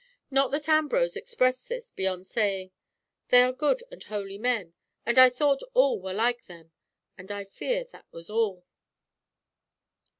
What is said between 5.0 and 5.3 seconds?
and I